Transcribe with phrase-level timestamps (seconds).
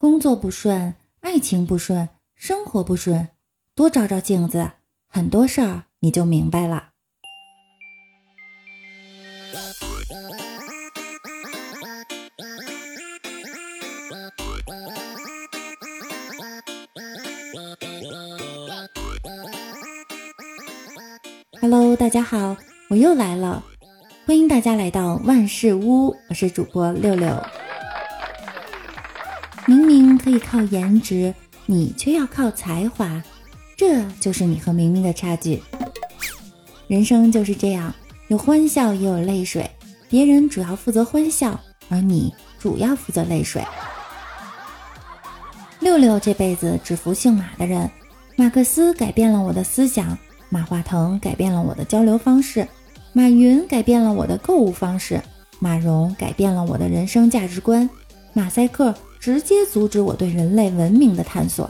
[0.00, 3.28] 工作不顺，爱情不顺，生活不顺，
[3.74, 4.70] 多照照镜子，
[5.06, 6.88] 很多事儿你就明白了。
[21.60, 22.56] Hello，大家好，
[22.88, 23.62] 我又来了，
[24.24, 27.38] 欢迎大家来到万事屋，我是主播六六。
[30.22, 33.22] 可以靠颜值，你却要靠才华，
[33.76, 35.62] 这就是你和明明的差距。
[36.86, 37.94] 人生就是这样，
[38.28, 39.68] 有欢笑也有泪水，
[40.10, 43.64] 别人主要负责欢笑，而你主要负责泪水。
[45.78, 47.90] 六六这辈子只服姓马的人，
[48.36, 50.18] 马克思改变了我的思想，
[50.50, 52.68] 马化腾改变了我的交流方式，
[53.14, 55.22] 马云改变了我的购物方式，
[55.58, 57.88] 马蓉改变了我的人生价值观，
[58.34, 58.94] 马赛克。
[59.20, 61.68] 直接阻止我对人类文明的探索。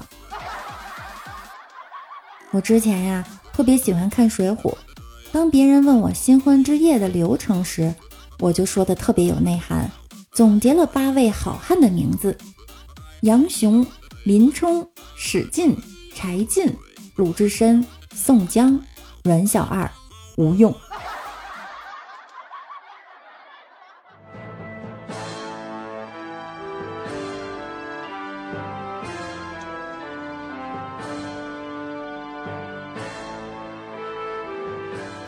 [2.53, 4.57] 我之前呀特别喜欢看《水浒》，
[5.33, 7.95] 当别人问我新婚之夜的流程时，
[8.39, 9.91] 我就说的特别有内涵，
[10.33, 12.37] 总结了八位好汉的名字：
[13.23, 13.87] 杨雄、
[14.25, 15.77] 林冲、史进、
[16.15, 16.73] 柴进、
[17.17, 18.81] 鲁智深、宋江、
[19.23, 19.91] 阮小二、
[20.37, 20.75] 吴用。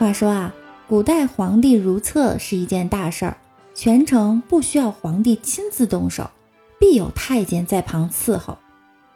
[0.03, 0.53] 话说啊，
[0.89, 3.37] 古代皇帝如厕是一件大事儿，
[3.73, 6.29] 全程不需要皇帝亲自动手，
[6.81, 8.59] 必有太监在旁伺候。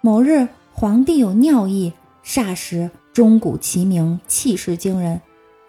[0.01, 1.93] 某日，皇帝有尿意，
[2.25, 5.21] 霎时钟鼓齐鸣，气势惊人。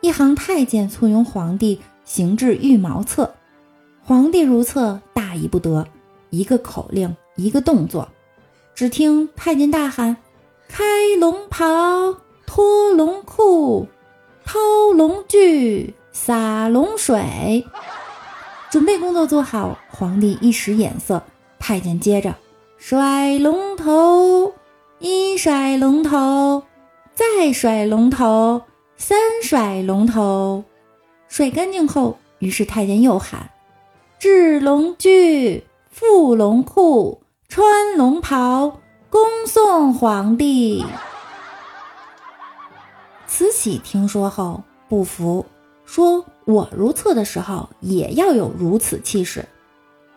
[0.02, 3.34] 一行太监簇拥皇帝行至御茅厕，
[4.04, 5.88] 皇帝如厕，大意不得，
[6.30, 8.08] 一个口令，一个动作，
[8.76, 10.16] 只听太监大喊
[10.70, 10.84] ：“开
[11.20, 11.66] 龙袍，
[12.46, 13.88] 脱龙裤。”
[14.48, 14.58] 掏
[14.96, 17.68] 龙具，洒龙水，
[18.72, 19.78] 准备工作做好。
[19.90, 21.22] 皇帝一使眼色，
[21.60, 22.34] 太监接着
[22.78, 24.54] 甩龙头，
[25.00, 26.64] 一甩龙头，
[27.14, 28.62] 再甩龙头，
[28.96, 30.64] 三甩龙头。
[31.28, 33.50] 甩干净后，于是太监又喊：
[34.18, 38.80] 制龙具，缚龙裤，穿龙袍，
[39.10, 40.86] 恭送皇帝。
[43.38, 45.46] 慈禧听说后不服，
[45.86, 49.46] 说：“我如厕的时候也要有如此气势。”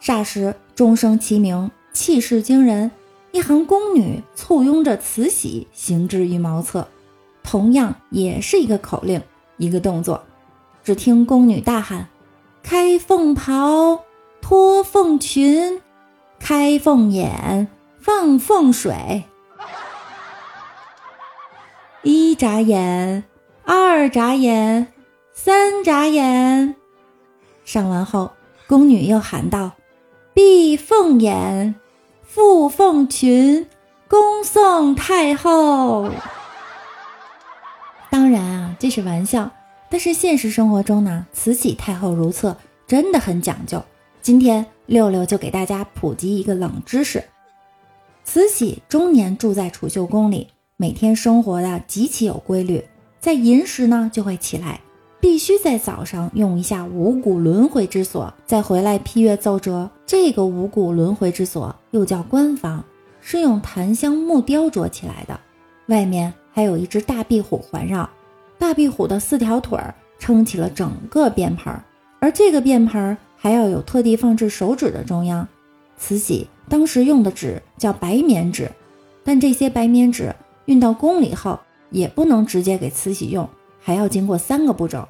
[0.01, 2.91] 霎时钟声齐鸣，气势惊人。
[3.33, 6.89] 一行宫女簇拥着慈禧行至御茅厕，
[7.43, 9.21] 同样也是一个口令，
[9.59, 10.23] 一个动作。
[10.83, 12.09] 只听宫女大喊
[12.65, 14.01] ：“开凤袍，
[14.41, 15.83] 脱凤裙，
[16.39, 19.25] 开凤眼，放凤水。”
[22.03, 23.25] 一眨眼，
[23.65, 24.89] 二眨眼，
[25.35, 26.75] 三眨眼。
[27.63, 28.33] 上完后，
[28.67, 29.73] 宫女又喊道
[30.33, 31.75] ：“闭凤眼，
[32.27, 33.69] 覆凤裙，
[34.09, 36.11] 恭送太后。”
[38.09, 39.51] 当然啊，这是玩笑。
[39.91, 42.57] 但是现实生活中呢，慈禧太后如厕
[42.87, 43.85] 真的很讲究。
[44.23, 47.23] 今天六六就给大家普及一个冷知识：
[48.25, 50.49] 慈禧终年住在储秀宫里。
[50.81, 52.83] 每天生活的极其有规律，
[53.21, 54.81] 在寅时呢就会起来，
[55.21, 59.91] 必须在早上用一下五谷轮回之所，再回来批阅奏折。
[60.07, 62.83] 这个五谷轮回之所又叫官房，
[63.21, 65.39] 是用檀香木雕琢起来的，
[65.89, 68.09] 外面还有一只大壁虎环绕，
[68.59, 71.79] 大壁虎的四条腿儿撑起了整个便盆，
[72.21, 75.47] 而这个便盆还要有特地放置手纸的中央。
[75.99, 78.73] 慈禧当时用的纸叫白棉纸，
[79.23, 80.35] 但这些白棉纸。
[80.71, 81.59] 运到宫里后，
[81.91, 83.51] 也不能直接给慈禧用，
[83.81, 85.09] 还要经过三个步骤。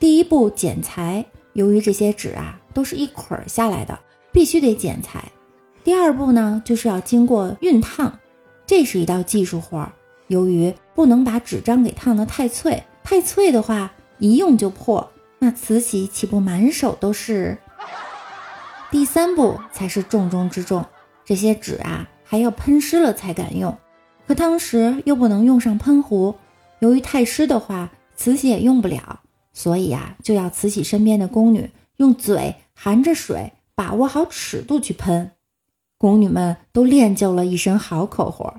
[0.00, 3.96] 第一步剪裁，由于这些纸啊都是一捆儿下来的，
[4.32, 5.22] 必须得剪裁。
[5.84, 8.18] 第二步呢，就是要经过熨烫，
[8.66, 9.92] 这是一道技术活儿。
[10.26, 15.08] 由于不能把纸张给烫得太脆，太脆的话一用就破，
[15.38, 17.56] 那慈禧岂不满手都是？
[18.90, 20.84] 第三步才是重中之重，
[21.24, 23.78] 这些纸啊还要喷湿了才敢用。
[24.30, 26.36] 可当时又不能用上喷壶，
[26.78, 29.18] 由于太湿的话，慈禧也用不了，
[29.52, 35.32] 所以啊，就要慈禧身边的宫女用嘴含着水，把握好尺度去喷。
[35.98, 38.54] 宫女们都练就了一身好口活。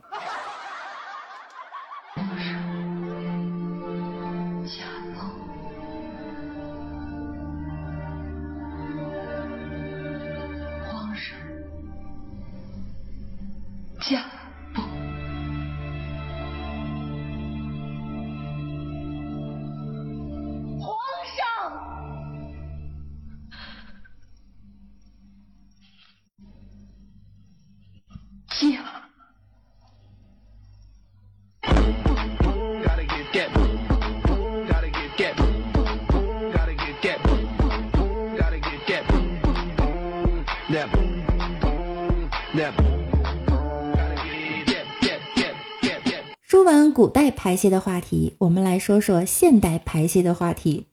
[46.43, 50.87] 说完古代排泄的话题，我们来说说现代排泄的话题。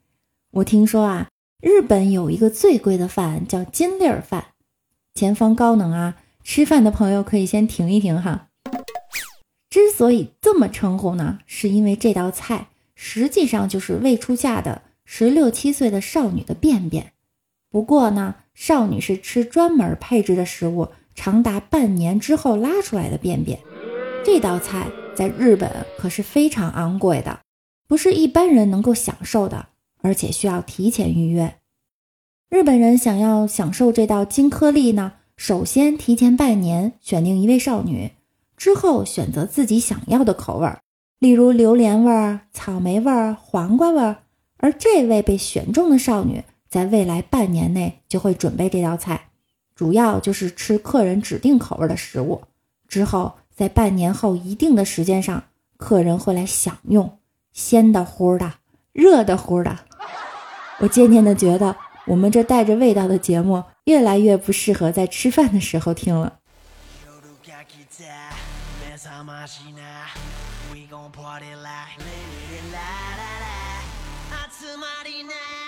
[0.51, 1.29] 我听说啊，
[1.63, 4.47] 日本有一个最贵的饭叫金粒儿饭，
[5.15, 6.17] 前方高能啊！
[6.43, 8.49] 吃饭的朋友可以先停一停哈。
[9.71, 17.13] 之所以这么称呼呢，是因为这道菜实际上就是未出嫁的十六七岁的少女的便便。
[17.71, 23.61] 不过呢，少女是吃专门配置的食物，长达半年之后拉出来的便便。
[24.25, 27.39] 这道菜在日本可是非常昂贵的，
[27.87, 29.69] 不是一般人能够享受的，
[30.03, 31.55] 而且需要提前预约。
[32.51, 38.11] 日本人想要享受这道金颗粒呢，首先提前半年选定一位少女，
[38.57, 40.81] 之后选择自己想要的口味儿，
[41.21, 44.17] 例如榴莲味儿、草莓味儿、黄瓜味儿。
[44.57, 49.31] 而这位被选中的少女，在未来半年内就会准备这道菜，
[49.75, 52.43] 主要就是吃客人指定口味的食物。
[52.87, 55.45] 之后，在半年后一定的时间上，
[55.77, 57.19] 客人会来享用
[57.53, 58.55] 鲜的乎的、
[58.93, 59.79] 热的乎的。
[60.81, 61.77] 我渐渐的觉得，
[62.07, 66.39] 我们这带着味道的节目越来越不适合在吃饭的时候听了。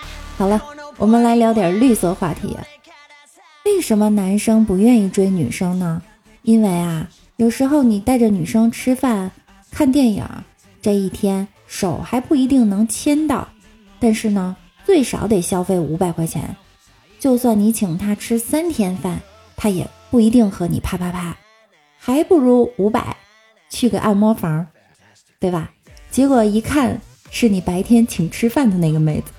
[0.41, 0.59] 好了，
[0.97, 2.57] 我们来聊点绿色话题。
[3.63, 6.01] 为什么男生不愿意追女生呢？
[6.41, 9.29] 因为啊，有时候你带着女生吃饭、
[9.69, 10.25] 看电影，
[10.81, 13.47] 这一天手还不一定能牵到，
[13.99, 16.55] 但是呢，最少得消费五百块钱。
[17.19, 19.21] 就算你请她吃三天饭，
[19.55, 21.37] 她也不一定和你啪啪啪，
[21.99, 23.15] 还不如五百
[23.69, 24.65] 去个按摩房，
[25.39, 25.69] 对吧？
[26.09, 26.99] 结果一看
[27.29, 29.31] 是你白天请吃饭的那个妹子。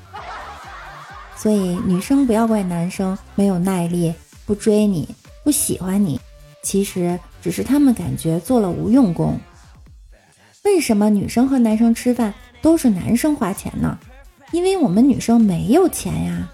[1.43, 4.15] 所以女生不要怪男生没有耐力，
[4.47, 5.09] 不追你，
[5.43, 6.21] 不喜欢你，
[6.63, 9.37] 其实只是他们感觉做了无用功。
[10.63, 13.99] 为什么女生和男生吃饭都是男生花钱呢？
[14.53, 16.53] 因为我们女生没有钱呀。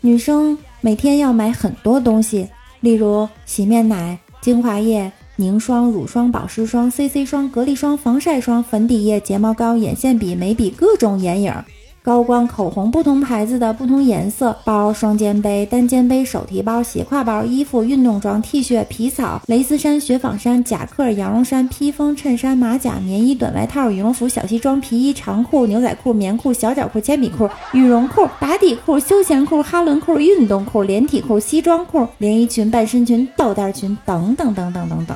[0.00, 2.48] 女生每天要买很多东西，
[2.78, 11.52] 例如洗面奶、精华液、凝霜、乳霜、保湿霜、CC 霜、隔离霜、防晒霜、粉底液、睫毛膏、眼线笔、眉笔，各种眼影。
[12.02, 35.14] 高光口红，不同牌子的不同颜色包，双肩背、单肩背、手提包、斜挎包、衣服、运动装、T 恤、皮草、蕾丝衫、雪纺衫、夹克、羊绒衫、披风、衬衫、马甲、棉衣、短外套、羽绒服、小西装、皮衣、长裤、牛仔裤、棉裤、小脚裤、铅笔裤、羽绒裤、打底裤、休闲裤、哈伦裤、运动裤、连体裤、西装裤、连衣裙、半身裙、吊带裙等等等等等等。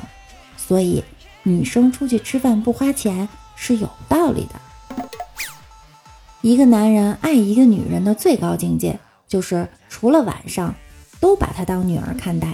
[0.55, 1.03] 所以，
[1.41, 4.64] 女生出去吃饭不花钱是有道理的。
[6.45, 10.75] 一个男人爱一个女人的最高境界，就是除了晚上，
[11.19, 12.49] 都把她当女儿看待；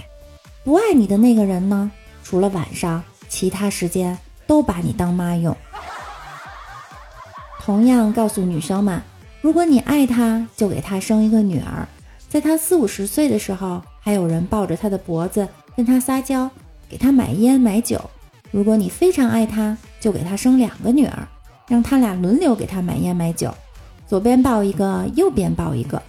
[0.64, 1.90] 不爱你的那个人呢，
[2.24, 5.54] 除了晚上，其他时间都把你当妈用。
[7.60, 9.02] 同样告诉女生们，
[9.42, 11.86] 如果你爱他，就给他生一个女儿，
[12.30, 15.46] 在他四五十岁的时候，还有人抱着他的脖子
[15.76, 16.50] 跟他撒娇，
[16.88, 18.00] 给他买烟买酒。
[18.50, 21.28] 如果你非常爱他，就给他生两个女儿，
[21.68, 23.54] 让他俩轮流给他买烟买酒。
[24.12, 26.02] 左边抱一个，右边抱一个。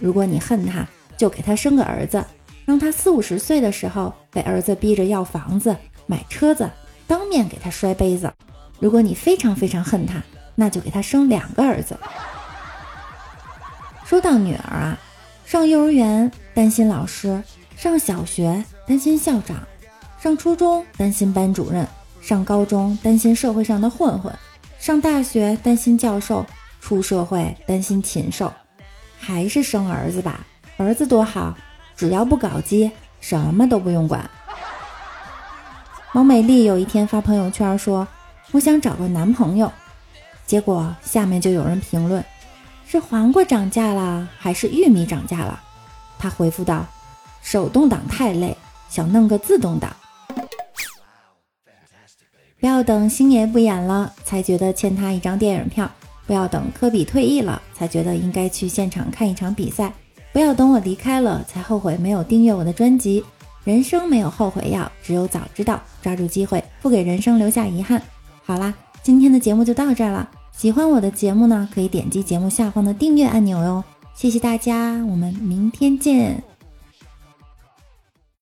[0.00, 0.84] 如果你恨他，
[1.16, 2.24] 就给他生个儿子，
[2.64, 5.76] 让他四五十岁的时候被儿子逼着要房子、
[6.08, 6.68] 买车子，
[7.06, 8.28] 当面给他摔杯子。
[8.80, 10.20] 如果你非常非常恨他，
[10.56, 11.96] 那就给他生两个儿子。
[14.04, 14.98] 说到女儿啊，
[15.46, 17.40] 上幼儿园担心老师，
[17.76, 19.58] 上小学担心校长，
[20.20, 21.86] 上初中担心班主任，
[22.20, 24.36] 上高中担心社会上的混混，
[24.80, 26.44] 上大学担心教授。
[26.84, 28.52] 出社会担心禽兽，
[29.18, 30.46] 还是生儿子吧。
[30.76, 31.56] 儿子多好，
[31.96, 32.90] 只要不搞基，
[33.22, 34.28] 什么都不用管。
[36.12, 38.06] 王美丽有一天发朋友圈说
[38.52, 39.72] ：“我想找个男朋友。”
[40.44, 42.22] 结果下面就有人评论
[42.86, 45.58] ：“是黄瓜涨价了，还是玉米涨价了？”
[46.20, 46.84] 她回复道
[47.40, 48.54] ：“手动挡太累，
[48.90, 49.90] 想弄个自动挡。”
[52.60, 55.90] 不要等星爷不演了，才觉得欠他一张电影票。
[56.26, 59.92] 不要等科比退役了才觉得应该去现场看一场比赛，
[60.32, 63.24] 不要等我离开了才后悔没有订阅我的专辑，
[63.64, 65.80] 人生没有后悔药，只有早知道。
[66.02, 68.00] 抓住机会，不给人生留下遗憾。
[68.44, 70.28] 好啦，今天的节目就到这儿了。
[70.52, 73.82] 喜欢我的节目呢，可以点击节目下方的订阅按钮哟。
[74.14, 76.53] 谢谢大家，我们明天见。